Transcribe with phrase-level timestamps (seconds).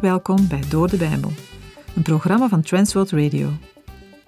[0.00, 1.30] Welkom bij Door de Bijbel,
[1.96, 3.50] een programma van Transworld Radio.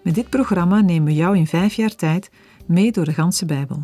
[0.03, 2.31] Met dit programma nemen we jou in vijf jaar tijd
[2.67, 3.83] mee door de ganse Bijbel.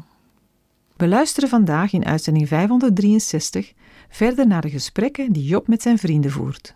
[0.97, 3.73] We luisteren vandaag in uitzending 563
[4.09, 6.75] verder naar de gesprekken die Job met zijn vrienden voert.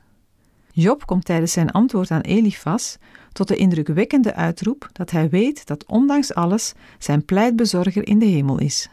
[0.71, 2.99] Job komt tijdens zijn antwoord aan Elifas
[3.33, 8.59] tot de indrukwekkende uitroep dat hij weet dat ondanks alles zijn pleitbezorger in de hemel
[8.59, 8.89] is.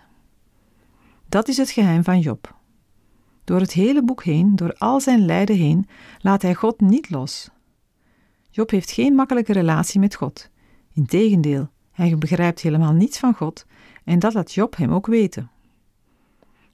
[1.30, 2.58] Dat is het geheim van Job.
[3.50, 5.88] Door het hele boek heen, door al zijn lijden heen,
[6.22, 7.50] laat hij God niet los.
[8.50, 10.50] Job heeft geen makkelijke relatie met God.
[10.94, 13.66] Integendeel, hij begrijpt helemaal niets van God
[14.04, 15.52] en dat laat Job hem ook weten.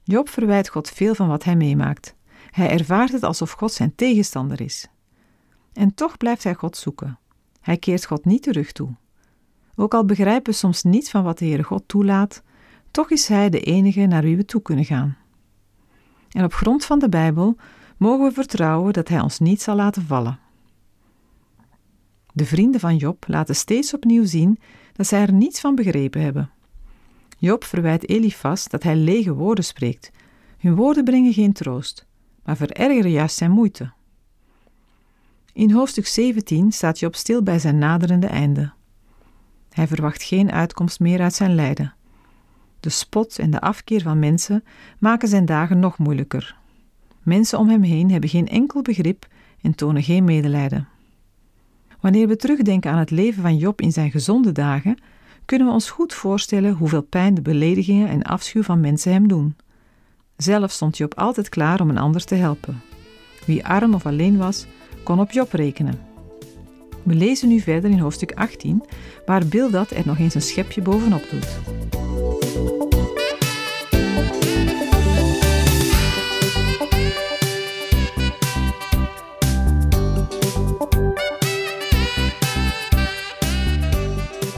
[0.02, 2.14] Job verwijt God veel van wat hij meemaakt.
[2.50, 4.88] Hij ervaart het alsof God zijn tegenstander is.
[5.72, 7.18] En toch blijft hij God zoeken.
[7.60, 8.94] Hij keert God niet terug toe.
[9.74, 12.42] Ook al begrijpen we soms niets van wat de Heere God toelaat,
[12.90, 15.16] toch is Hij de enige naar wie we toe kunnen gaan.
[16.36, 17.56] En op grond van de Bijbel
[17.96, 20.38] mogen we vertrouwen dat Hij ons niet zal laten vallen.
[22.32, 24.58] De vrienden van Job laten steeds opnieuw zien
[24.92, 26.50] dat zij er niets van begrepen hebben.
[27.38, 30.10] Job verwijt Elifas dat hij lege woorden spreekt.
[30.58, 32.06] Hun woorden brengen geen troost,
[32.44, 33.92] maar verergeren juist zijn moeite.
[35.52, 38.72] In hoofdstuk 17 staat Job stil bij zijn naderende einde.
[39.70, 41.94] Hij verwacht geen uitkomst meer uit zijn lijden.
[42.86, 44.64] De spot en de afkeer van mensen
[44.98, 46.56] maken zijn dagen nog moeilijker.
[47.22, 49.26] Mensen om hem heen hebben geen enkel begrip
[49.62, 50.88] en tonen geen medelijden.
[52.00, 54.98] Wanneer we terugdenken aan het leven van Job in zijn gezonde dagen,
[55.44, 59.56] kunnen we ons goed voorstellen hoeveel pijn de beledigingen en afschuw van mensen hem doen.
[60.36, 62.80] Zelf stond Job altijd klaar om een ander te helpen.
[63.46, 64.66] Wie arm of alleen was,
[65.02, 66.00] kon op Job rekenen.
[67.02, 68.84] We lezen nu verder in hoofdstuk 18,
[69.24, 71.58] waar Bildad er nog eens een schepje bovenop doet.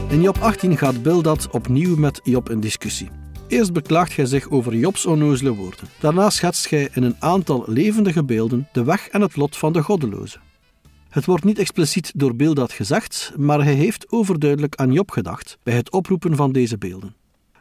[0.09, 3.09] In Job 18 gaat Bildad opnieuw met Job in discussie.
[3.47, 5.87] Eerst beklaagt hij zich over Jobs onnozele woorden.
[5.99, 9.83] Daarna schetst hij in een aantal levendige beelden de weg en het lot van de
[9.83, 10.37] goddeloze.
[11.09, 15.73] Het wordt niet expliciet door Bildad gezegd, maar hij heeft overduidelijk aan Job gedacht bij
[15.73, 17.15] het oproepen van deze beelden.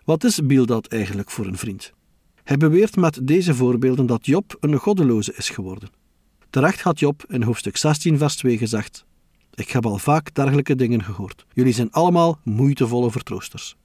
[0.05, 1.93] Wat is Bildad eigenlijk voor een vriend?
[2.45, 5.91] Hij beweert met deze voorbeelden dat Job een goddeloze is geworden.
[6.51, 9.07] Terecht had Job in hoofdstuk 16, vers 2 gezegd:
[9.59, 11.47] Ik heb al vaak dergelijke dingen gehoord.
[11.53, 13.77] Jullie zijn allemaal moeitevolle vertroosters.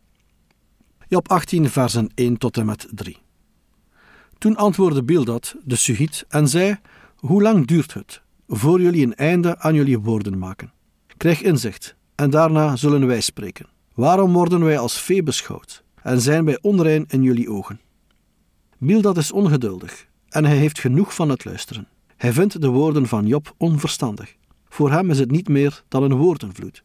[1.07, 3.17] Job 18, versen 1 tot en met 3.
[4.38, 6.79] Toen antwoordde Bildad, de Sugiet, en zei:
[7.16, 10.72] Hoe lang duurt het, voor jullie een einde aan jullie woorden maken?
[11.17, 13.67] Krijg inzicht, en daarna zullen wij spreken.
[13.94, 17.79] Waarom worden wij als vee beschouwd, en zijn wij onrein in jullie ogen?
[18.78, 21.88] Bildad is ongeduldig, en hij heeft genoeg van het luisteren.
[22.17, 24.35] Hij vindt de woorden van Job onverstandig.
[24.73, 26.84] Voor hem is het niet meer dan een woordenvloed.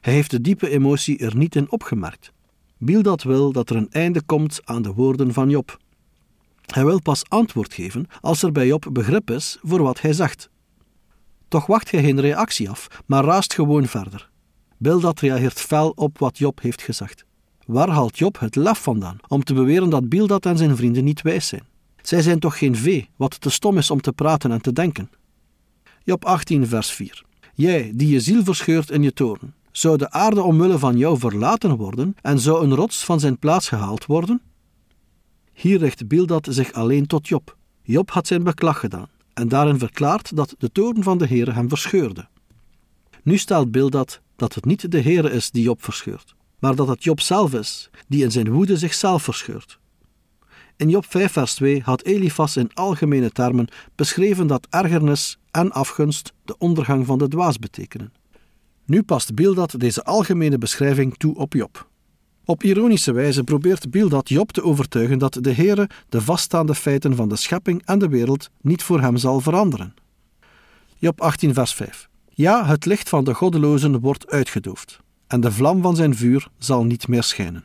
[0.00, 2.32] Hij heeft de diepe emotie er niet in opgemerkt.
[2.78, 5.78] Bildad wil dat er een einde komt aan de woorden van Job.
[6.66, 10.50] Hij wil pas antwoord geven als er bij Job begrip is voor wat hij zegt.
[11.48, 14.30] Toch wacht hij geen reactie af, maar raast gewoon verder.
[14.76, 17.24] Bildad reageert fel op wat Job heeft gezegd.
[17.66, 21.22] Waar haalt Job het lef vandaan om te beweren dat Bildad en zijn vrienden niet
[21.22, 21.64] wijs zijn?
[22.02, 25.10] Zij zijn toch geen vee, wat te stom is om te praten en te denken?
[26.06, 27.22] Job 18, vers 4.
[27.54, 31.76] Jij, die je ziel verscheurt in je toren, zou de aarde omwille van jou verlaten
[31.76, 34.42] worden en zou een rots van zijn plaats gehaald worden?
[35.52, 37.56] Hier richt Bildad zich alleen tot Job.
[37.82, 41.68] Job had zijn beklag gedaan en daarin verklaart dat de toorn van de Heere hem
[41.68, 42.28] verscheurde.
[43.22, 47.04] Nu stelt Bildad dat het niet de Heere is die Job verscheurt, maar dat het
[47.04, 49.78] Job zelf is die in zijn woede zichzelf verscheurt.
[50.76, 56.32] In Job 5 vers 2 had Elifas in algemene termen beschreven dat ergernis en afgunst
[56.44, 58.12] de ondergang van de dwaas betekenen.
[58.84, 61.88] Nu past Bildad deze algemene beschrijving toe op Job.
[62.44, 67.28] Op ironische wijze probeert Bildad Job te overtuigen dat de Heere de vaststaande feiten van
[67.28, 69.94] de schepping en de wereld niet voor hem zal veranderen.
[70.98, 75.82] Job 18 vers 5 Ja, het licht van de goddelozen wordt uitgedoofd, en de vlam
[75.82, 77.64] van zijn vuur zal niet meer schijnen.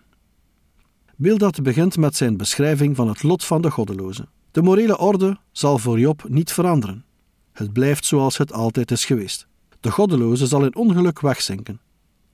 [1.21, 4.29] Bildad begint met zijn beschrijving van het lot van de goddelozen.
[4.51, 7.05] De morele orde zal voor Job niet veranderen.
[7.51, 9.47] Het blijft zoals het altijd is geweest.
[9.79, 11.79] De goddeloze zal in ongeluk wegzinken.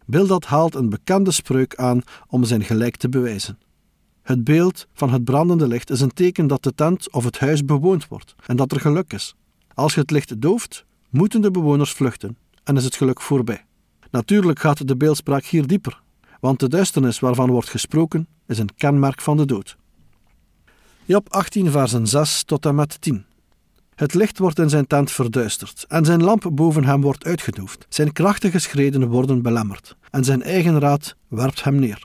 [0.05, 3.59] Bildad haalt een bekende spreuk aan om zijn gelijk te bewijzen.
[4.21, 7.65] Het beeld van het brandende licht is een teken dat de tent of het huis
[7.65, 9.35] bewoond wordt en dat er geluk is.
[9.73, 13.65] Als het licht dooft, moeten de bewoners vluchten en is het geluk voorbij.
[14.11, 16.01] Natuurlijk gaat de beeldspraak hier dieper,
[16.39, 19.77] want de duisternis waarvan wordt gesproken is een kenmerk van de dood.
[21.05, 23.25] Job 18, versen 6 tot en met 10.
[23.95, 27.85] Het licht wordt in zijn tent verduisterd en zijn lamp boven hem wordt uitgedoofd.
[27.89, 32.03] Zijn krachtige schreden worden belemmerd en zijn eigen raad werpt hem neer.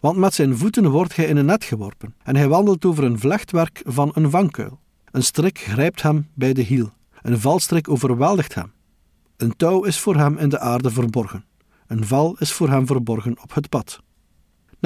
[0.00, 3.18] Want met zijn voeten wordt hij in een net geworpen en hij wandelt over een
[3.18, 4.80] vlechtwerk van een vangkuil.
[5.10, 6.92] Een strik grijpt hem bij de hiel,
[7.22, 8.72] een valstrik overweldigt hem.
[9.36, 11.44] Een touw is voor hem in de aarde verborgen,
[11.86, 14.00] een val is voor hem verborgen op het pad.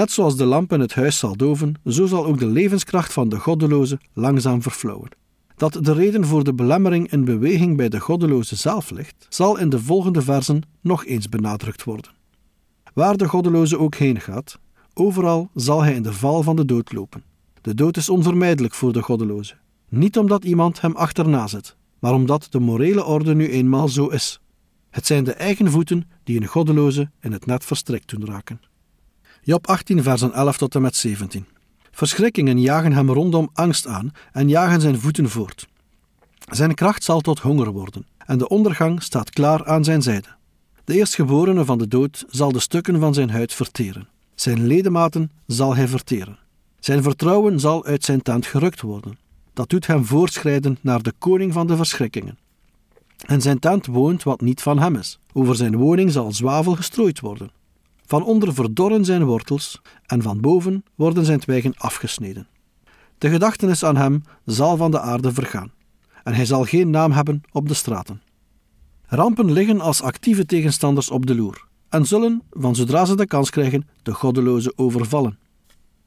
[0.01, 3.29] Net zoals de lamp in het huis zal doven, zo zal ook de levenskracht van
[3.29, 5.11] de goddeloze langzaam verflauwen.
[5.57, 9.69] Dat de reden voor de belemmering in beweging bij de goddeloze zelf ligt, zal in
[9.69, 12.11] de volgende versen nog eens benadrukt worden.
[12.95, 14.59] Waar de goddeloze ook heen gaat,
[14.95, 17.23] overal zal hij in de val van de dood lopen.
[17.61, 19.55] De dood is onvermijdelijk voor de goddeloze.
[19.89, 24.41] Niet omdat iemand hem achterna zit, maar omdat de morele orde nu eenmaal zo is.
[24.91, 28.70] Het zijn de eigen voeten die een goddeloze in het net verstrikt doen raken.
[29.43, 31.47] Job 18, versen 11 tot en met 17.
[31.91, 35.69] Verschrikkingen jagen hem rondom angst aan en jagen zijn voeten voort.
[36.49, 40.29] Zijn kracht zal tot honger worden, en de ondergang staat klaar aan zijn zijde.
[40.85, 44.09] De eerstgeborene van de dood zal de stukken van zijn huid verteren.
[44.35, 46.39] Zijn ledematen zal hij verteren.
[46.79, 49.19] Zijn vertrouwen zal uit zijn tent gerukt worden.
[49.53, 52.39] Dat doet hem voortschrijden naar de koning van de verschrikkingen.
[53.27, 55.19] En zijn tent woont wat niet van hem is.
[55.33, 57.51] Over zijn woning zal zwavel gestrooid worden.
[58.11, 62.49] Van onder verdorren zijn wortels en van boven worden zijn twijgen afgesneden.
[63.19, 65.73] De gedachtenis aan hem zal van de aarde vergaan
[66.25, 68.23] en hij zal geen naam hebben op de straten.
[69.07, 73.51] Rampen liggen als actieve tegenstanders op de loer en zullen, van zodra ze de kans
[73.51, 75.39] krijgen, de goddeloze overvallen.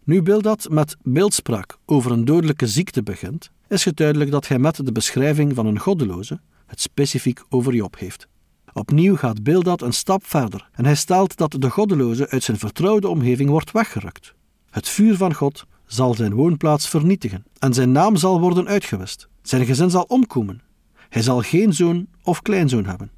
[0.04, 4.86] Nu Bildad met beeldspraak over een dodelijke ziekte begint, is het duidelijk dat hij met
[4.86, 8.28] de beschrijving van een goddeloze het specifiek over Job heeft.
[8.74, 13.08] Opnieuw gaat Bildad een stap verder en hij stelt dat de goddeloze uit zijn vertrouwde
[13.08, 14.34] omgeving wordt weggerukt.
[14.70, 19.28] Het vuur van God zal zijn woonplaats vernietigen en zijn naam zal worden uitgewist.
[19.42, 20.62] Zijn gezin zal omkomen.
[21.10, 23.12] Hij zal geen zoon of kleinzoon hebben.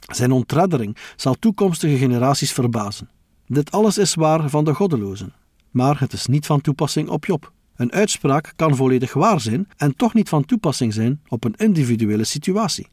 [0.00, 3.10] Zijn ontreddering zal toekomstige generaties verbazen.
[3.46, 5.32] Dit alles is waar van de goddelozen,
[5.70, 7.52] maar het is niet van toepassing op Job.
[7.76, 12.24] Een uitspraak kan volledig waar zijn en toch niet van toepassing zijn op een individuele
[12.24, 12.86] situatie.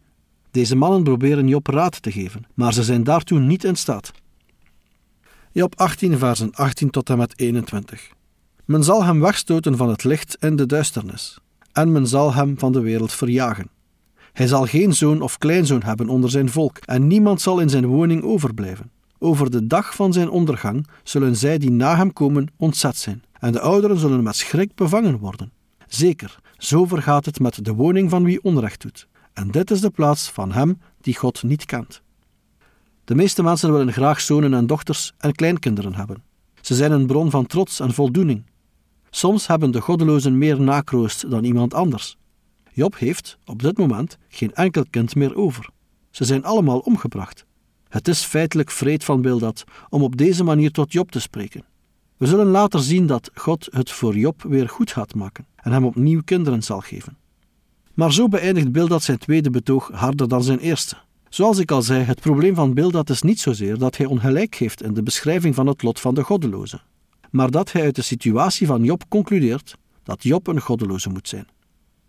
[0.58, 4.12] Deze mannen proberen Job raad te geven, maar ze zijn daartoe niet in staat.
[5.52, 8.10] Job 18, versen 18 tot en met 21.
[8.66, 11.40] Men zal hem wegstoten van het licht en de duisternis,
[11.72, 13.70] en men zal hem van de wereld verjagen.
[14.34, 17.86] Hij zal geen zoon of kleinzoon hebben onder zijn volk, en niemand zal in zijn
[17.86, 18.92] woning overblijven.
[19.20, 23.52] Over de dag van zijn ondergang zullen zij die na hem komen ontzet zijn, en
[23.52, 25.52] de ouderen zullen met schrik bevangen worden.
[25.88, 29.08] Zeker, zo vergaat het met de woning van wie onrecht doet.
[29.38, 32.02] En dit is de plaats van hem die God niet kent.
[33.04, 36.24] De meeste mensen willen graag zonen en dochters en kleinkinderen hebben.
[36.62, 38.46] Ze zijn een bron van trots en voldoening.
[39.10, 42.18] Soms hebben de goddelozen meer nakroost dan iemand anders.
[42.74, 45.70] Job heeft op dit moment geen enkel kind meer over.
[46.12, 47.46] Ze zijn allemaal omgebracht.
[47.90, 51.66] Het is feitelijk vreed van Bildad om op deze manier tot Job te spreken.
[52.18, 55.86] We zullen later zien dat God het voor Job weer goed gaat maken en hem
[55.86, 57.18] opnieuw kinderen zal geven.
[57.98, 60.98] Maar zo beëindigt Bildad zijn tweede betoog harder dan zijn eerste.
[61.30, 64.84] Zoals ik al zei, het probleem van Bildad is niet zozeer dat hij ongelijk geeft
[64.84, 66.82] in de beschrijving van het lot van de goddeloze,
[67.32, 71.48] maar dat hij uit de situatie van Job concludeert dat Job een goddeloze moet zijn.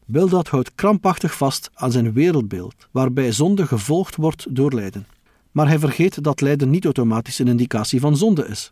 [0.07, 5.07] Bildad houdt krampachtig vast aan zijn wereldbeeld, waarbij zonde gevolgd wordt door lijden.
[5.52, 8.71] Maar hij vergeet dat lijden niet automatisch een indicatie van zonde is.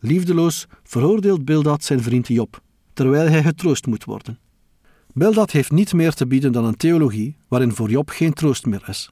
[0.00, 2.60] Liefdeloos veroordeelt Bildad zijn vriend Job,
[2.92, 4.38] terwijl hij getroost moet worden.
[5.18, 8.84] Bildad heeft niet meer te bieden dan een theologie waarin voor Job geen troost meer
[8.86, 9.10] is.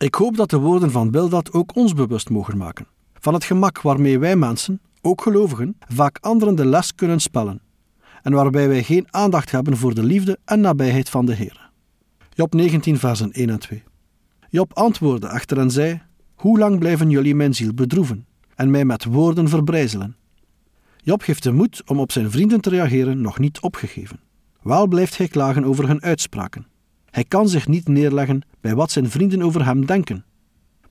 [0.00, 2.86] Ik hoop dat de woorden van Bildad ook ons bewust mogen maken
[3.18, 7.60] van het gemak waarmee wij mensen, ook gelovigen, vaak anderen de les kunnen spellen
[8.22, 11.70] en waarbij wij geen aandacht hebben voor de liefde en nabijheid van de Heer.
[12.30, 13.82] Job 19, versen 1 en 2.
[14.48, 16.02] Job antwoordde echter en zei:
[16.34, 20.16] Hoe lang blijven jullie mijn ziel bedroeven en mij met woorden verbrijzelen?
[21.02, 24.20] Job heeft de moed om op zijn vrienden te reageren nog niet opgegeven.
[24.64, 26.66] Wel blijft hij klagen over hun uitspraken.
[27.10, 30.24] Hij kan zich niet neerleggen bij wat zijn vrienden over hem denken.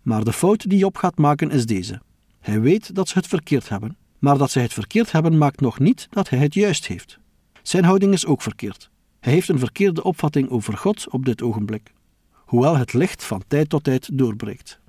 [0.02, 2.02] Maar de fout die Job gaat maken is deze.
[2.40, 5.80] Hij weet dat ze het verkeerd hebben, maar dat zij het verkeerd hebben maakt nog
[5.80, 7.20] niet dat hij het juist heeft.
[7.62, 8.90] Zijn houding is ook verkeerd.
[9.20, 11.94] Hij heeft een verkeerde opvatting over God op dit ogenblik,
[12.34, 14.80] hoewel het licht van tijd tot tijd doorbreekt.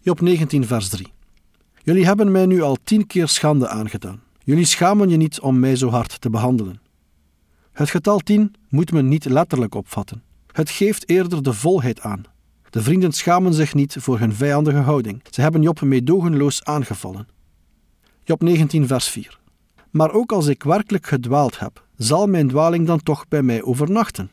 [0.00, 1.06] Job 19, vers 3.
[1.82, 4.20] Jullie hebben mij nu al tien keer schande aangedaan.
[4.44, 6.80] Jullie schamen je niet om mij zo hard te behandelen.
[7.76, 10.22] Het getal 10 moet men niet letterlijk opvatten.
[10.52, 12.22] Het geeft eerder de volheid aan.
[12.70, 15.22] De vrienden schamen zich niet voor hun vijandige houding.
[15.30, 17.28] Ze hebben Job meedogenloos aangevallen.
[18.24, 19.38] Job 19, vers 4.
[19.90, 24.30] Maar ook als ik werkelijk gedwaald heb, zal mijn dwaling dan toch bij mij overnachten.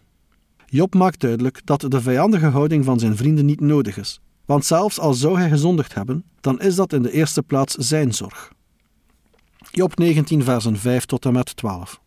[0.66, 5.00] Job maakt duidelijk dat de vijandige houding van zijn vrienden niet nodig is, want zelfs
[5.00, 8.52] al zou hij gezondigd hebben, dan is dat in de eerste plaats zijn zorg.
[9.72, 12.02] Job 19, versen 5 tot en met 12.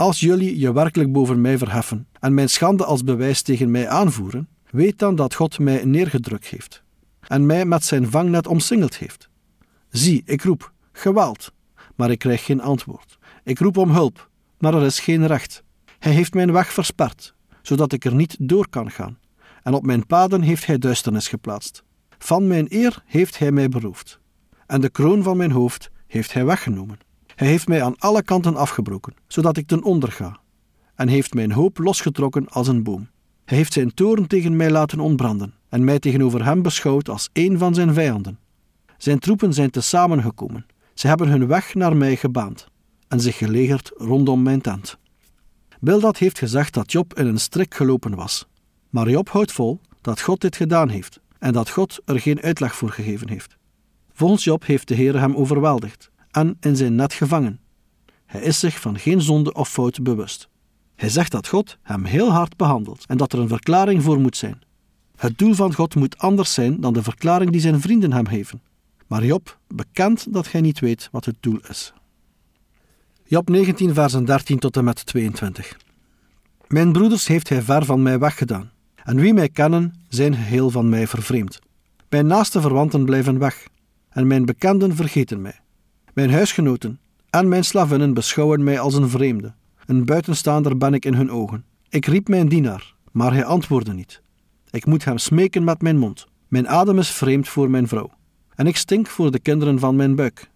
[0.00, 4.48] Als jullie je werkelijk boven mij verheffen en mijn schande als bewijs tegen mij aanvoeren,
[4.70, 6.82] weet dan dat God mij neergedrukt heeft
[7.20, 9.28] en mij met zijn vangnet omsingeld heeft.
[9.88, 11.52] Zie, ik roep, geweld,
[11.96, 13.18] maar ik krijg geen antwoord.
[13.44, 15.62] Ik roep om hulp, maar er is geen recht.
[15.98, 19.18] Hij heeft mijn weg versperd, zodat ik er niet door kan gaan.
[19.62, 21.82] En op mijn paden heeft hij duisternis geplaatst.
[22.18, 24.20] Van mijn eer heeft hij mij beroofd.
[24.66, 26.98] En de kroon van mijn hoofd heeft hij weggenomen.
[27.40, 30.40] Hij heeft mij aan alle kanten afgebroken, zodat ik ten onder ga.
[30.94, 33.08] En heeft mijn hoop losgetrokken als een boom.
[33.44, 37.58] Hij heeft zijn toren tegen mij laten ontbranden en mij tegenover hem beschouwd als een
[37.58, 38.38] van zijn vijanden.
[38.96, 40.66] Zijn troepen zijn te samen gekomen.
[40.94, 42.68] Ze hebben hun weg naar mij gebaand
[43.08, 44.98] en zich gelegerd rondom mijn tent.
[45.78, 48.48] Bildad heeft gezegd dat Job in een strik gelopen was.
[48.90, 52.74] Maar Job houdt vol dat God dit gedaan heeft en dat God er geen uitleg
[52.74, 53.56] voor gegeven heeft.
[54.12, 57.60] Volgens Job heeft de Heer hem overweldigd en in zijn net gevangen.
[58.26, 60.48] Hij is zich van geen zonde of fout bewust.
[60.96, 64.36] Hij zegt dat God hem heel hard behandelt en dat er een verklaring voor moet
[64.36, 64.62] zijn.
[65.16, 68.62] Het doel van God moet anders zijn dan de verklaring die zijn vrienden hem geven.
[69.06, 71.92] Maar Job bekent dat hij niet weet wat het doel is.
[73.24, 75.76] Job 19, versen 13 tot en met 22.
[76.68, 78.70] Mijn broeders heeft hij ver van mij weggedaan,
[79.04, 81.58] en wie mij kennen, zijn geheel van mij vervreemd.
[82.08, 83.66] Mijn naaste verwanten blijven weg,
[84.08, 85.59] en mijn bekenden vergeten mij.
[86.14, 87.00] Mijn huisgenoten
[87.30, 89.54] en mijn slavinnen beschouwen mij als een vreemde.
[89.86, 91.64] Een buitenstaander ben ik in hun ogen.
[91.88, 94.22] Ik riep mijn dienaar, maar hij antwoordde niet.
[94.70, 96.26] Ik moet hem smeken met mijn mond.
[96.48, 98.10] Mijn adem is vreemd voor mijn vrouw.
[98.54, 100.50] En ik stink voor de kinderen van mijn buik.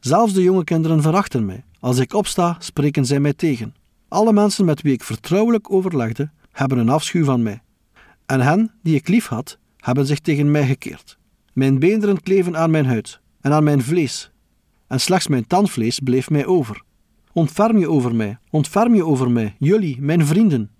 [0.00, 1.64] Zelfs de jonge kinderen verachten mij.
[1.80, 3.74] Als ik opsta, spreken zij mij tegen.
[4.08, 7.62] Alle mensen met wie ik vertrouwelijk overlegde, hebben een afschuw van mij.
[8.26, 11.18] En hen die ik lief had, hebben zich tegen mij gekeerd.
[11.52, 14.30] Mijn beenderen kleven aan mijn huid en aan mijn vlees,
[14.86, 16.82] en slechts mijn tandvlees bleef mij over.
[17.32, 20.70] Ontferm je over mij, ontferm je over mij, jullie, mijn vrienden,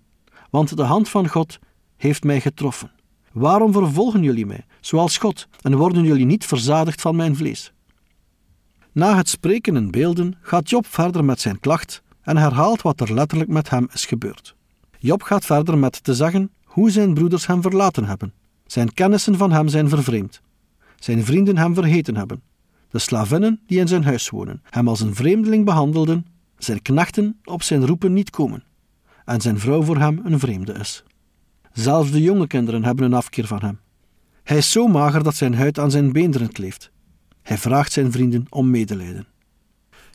[0.49, 1.59] want de hand van God
[1.97, 2.91] heeft mij getroffen.
[3.31, 7.73] Waarom vervolgen jullie mij, zoals God, en worden jullie niet verzadigd van mijn vlees?
[8.91, 13.13] Na het spreken in beelden gaat Job verder met zijn klacht en herhaalt wat er
[13.13, 14.55] letterlijk met hem is gebeurd.
[14.99, 18.33] Job gaat verder met te zeggen hoe zijn broeders hem verlaten hebben.
[18.65, 20.41] Zijn kennissen van hem zijn vervreemd.
[20.99, 22.41] Zijn vrienden hem vergeten hebben.
[22.89, 26.25] De slavinnen die in zijn huis wonen hem als een vreemdeling behandelden,
[26.57, 28.63] zijn knechten op zijn roepen niet komen.
[29.25, 31.03] En zijn vrouw voor hem een vreemde is.
[31.71, 33.79] Zelfs de jonge kinderen hebben een afkeer van hem.
[34.43, 36.91] Hij is zo mager dat zijn huid aan zijn beenderen kleeft.
[37.41, 39.27] Hij vraagt zijn vrienden om medelijden.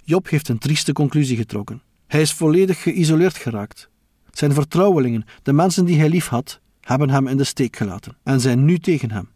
[0.04, 1.82] Job heeft een trieste conclusie getrokken.
[2.06, 3.90] Hij is volledig geïsoleerd geraakt.
[4.30, 8.40] Zijn vertrouwelingen, de mensen die hij lief had, hebben hem in de steek gelaten en
[8.40, 9.28] zijn nu tegen hem.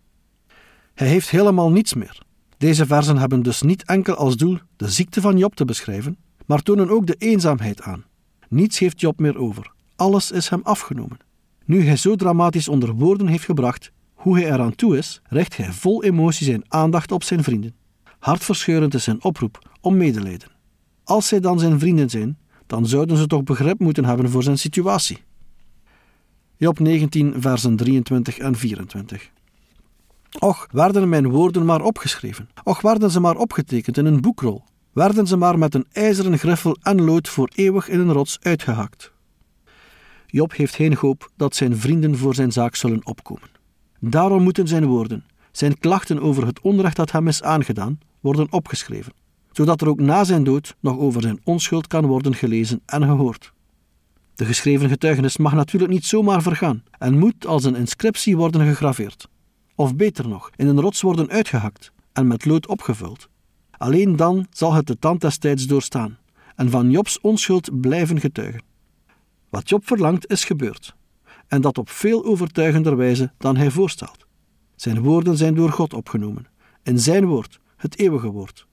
[0.95, 2.25] Hij heeft helemaal niets meer.
[2.58, 6.62] Deze versen hebben dus niet enkel als doel de ziekte van Job te beschrijven, maar
[6.62, 8.04] tonen ook de eenzaamheid aan.
[8.48, 9.72] Niets heeft Job meer over.
[9.96, 11.18] Alles is hem afgenomen.
[11.64, 15.72] Nu hij zo dramatisch onder woorden heeft gebracht hoe hij eraan toe is, richt hij
[15.72, 17.75] vol emotie zijn aandacht op zijn vrienden.
[18.18, 20.48] Hartverscheurend is zijn oproep om medelijden.
[21.04, 24.58] Als zij dan zijn vrienden zijn, dan zouden ze toch begrip moeten hebben voor zijn
[24.58, 25.18] situatie.
[26.56, 29.30] Job 19, versen 23 en 24.
[30.38, 32.49] Och, werden mijn woorden maar opgeschreven.
[32.64, 34.64] Och, werden ze maar opgetekend in een boekrol.
[34.92, 39.12] Werden ze maar met een ijzeren griffel en lood voor eeuwig in een rots uitgehakt.
[40.26, 43.49] Job heeft geen hoop dat zijn vrienden voor zijn zaak zullen opkomen.
[44.00, 49.12] Daarom moeten zijn woorden, zijn klachten over het onrecht dat hem is aangedaan, worden opgeschreven,
[49.52, 53.52] zodat er ook na zijn dood nog over zijn onschuld kan worden gelezen en gehoord.
[54.35, 59.28] De geschreven getuigenis mag natuurlijk niet zomaar vergaan en moet als een inscriptie worden gegraveerd.
[59.78, 63.28] Of beter nog, in een rots worden uitgehakt en met lood opgevuld.
[63.71, 66.18] Alleen dan zal het de tand des tijds doorstaan
[66.54, 68.62] en van Jobs onschuld blijven getuigen.
[69.49, 70.97] Wat Job verlangt is gebeurd,
[71.47, 74.26] en dat op veel overtuigender wijze dan hij voorstelt.
[74.76, 76.47] Zijn woorden zijn door God opgenomen,
[76.83, 78.66] in zijn woord, het eeuwige woord.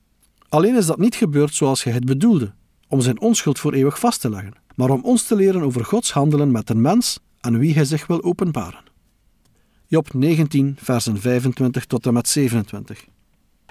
[0.49, 2.53] Alleen is dat niet gebeurd zoals hij het bedoelde,
[2.87, 6.11] om zijn onschuld voor eeuwig vast te leggen, maar om ons te leren over Gods
[6.11, 8.91] handelen met een mens aan wie hij zich wil openbaren.
[9.87, 13.05] Job 19, versen 25 tot en met 27.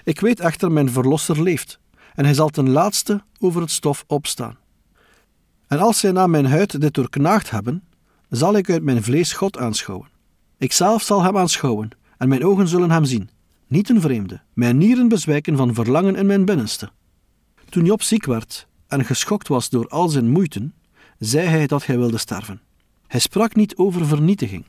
[0.04, 1.78] Ik weet echter, mijn verlosser leeft,
[2.14, 4.58] en hij zal ten laatste over het stof opstaan.
[5.66, 7.82] En als zij na mijn huid dit doorknaagd hebben,
[8.28, 10.08] zal ik uit mijn vlees God aanschouwen.
[10.58, 11.88] Ikzelf zal hem aanschouwen,
[12.18, 13.30] en mijn ogen zullen hem zien.
[13.66, 16.90] Niet een vreemde, mijn nieren bezwijken van verlangen in mijn binnenste.
[17.68, 20.74] Toen Job ziek werd en geschokt was door al zijn moeiten,
[21.18, 22.60] zei hij dat hij wilde sterven.
[23.06, 24.64] Hij sprak niet over vernietiging.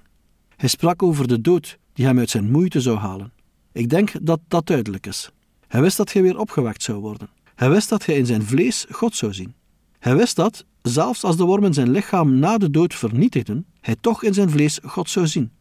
[0.64, 3.34] Hij sprak over de dood die hem uit zijn moeite zou halen.
[3.72, 5.32] Ik denk dat dat duidelijk is.
[5.68, 7.30] Hij wist dat hij weer opgewekt zou worden.
[7.56, 9.54] Hij wist dat hij in zijn vlees God zou zien.
[10.00, 14.24] Hij wist dat, zelfs als de wormen zijn lichaam na de dood vernietigden, hij toch
[14.24, 15.52] in zijn vlees God zou zien.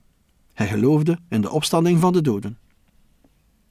[0.53, 2.59] Hij geloofde in de opstanding van de doden.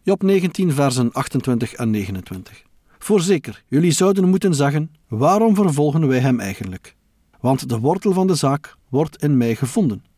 [0.03, 2.63] Job 19, versen 28 en 29.
[2.99, 6.95] Voorzeker, jullie zouden moeten zeggen: waarom vervolgen wij hem eigenlijk?
[7.39, 10.09] Want de wortel van de zaak wordt in mij gevonden.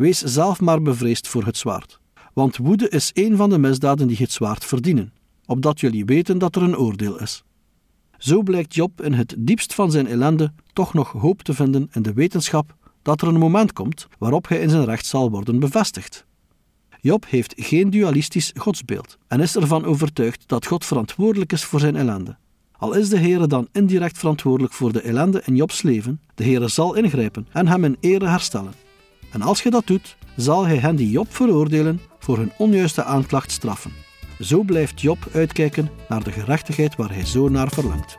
[0.00, 2.00] Wees zelf maar bevreesd voor het zwaard.
[2.32, 5.12] Want woede is een van de misdaden die het zwaard verdienen,
[5.46, 7.42] opdat jullie weten dat er een oordeel is.
[8.18, 12.02] Zo blijkt Job in het diepst van zijn ellende toch nog hoop te vinden in
[12.02, 16.26] de wetenschap dat er een moment komt waarop hij in zijn recht zal worden bevestigd.
[17.00, 21.96] Job heeft geen dualistisch godsbeeld en is ervan overtuigd dat God verantwoordelijk is voor zijn
[21.96, 22.36] ellende.
[22.72, 26.68] Al is de Heere dan indirect verantwoordelijk voor de ellende in Jobs leven, de Heere
[26.68, 28.89] zal ingrijpen en hem in ere herstellen.
[29.30, 33.50] En als je dat doet, zal hij hen die Job veroordelen voor hun onjuiste aanklacht
[33.50, 33.92] straffen.
[34.40, 38.18] Zo blijft Job uitkijken naar de gerechtigheid waar hij zo naar verlangt.